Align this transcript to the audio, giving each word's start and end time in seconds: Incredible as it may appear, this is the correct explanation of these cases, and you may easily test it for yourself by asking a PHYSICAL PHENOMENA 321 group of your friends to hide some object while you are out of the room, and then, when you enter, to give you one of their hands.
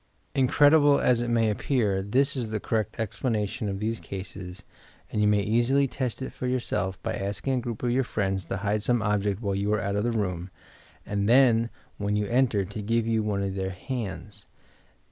Incredible 0.33 0.99
as 0.99 1.21
it 1.21 1.27
may 1.29 1.51
appear, 1.51 2.01
this 2.01 2.35
is 2.35 2.49
the 2.49 2.59
correct 2.59 2.95
explanation 2.99 3.69
of 3.69 3.79
these 3.79 3.99
cases, 3.99 4.63
and 5.11 5.21
you 5.21 5.27
may 5.27 5.41
easily 5.43 5.87
test 5.87 6.23
it 6.23 6.33
for 6.33 6.47
yourself 6.47 6.99
by 7.03 7.11
asking 7.13 7.53
a 7.53 7.57
PHYSICAL 7.57 7.75
PHENOMENA 7.75 7.75
321 7.75 7.75
group 7.75 7.83
of 7.83 7.91
your 7.91 8.03
friends 8.03 8.45
to 8.45 8.57
hide 8.57 8.81
some 8.81 9.03
object 9.03 9.43
while 9.43 9.53
you 9.53 9.71
are 9.71 9.79
out 9.79 9.95
of 9.95 10.03
the 10.03 10.11
room, 10.11 10.49
and 11.05 11.29
then, 11.29 11.69
when 11.99 12.15
you 12.15 12.25
enter, 12.25 12.65
to 12.65 12.81
give 12.81 13.05
you 13.05 13.21
one 13.21 13.43
of 13.43 13.53
their 13.53 13.69
hands. 13.69 14.47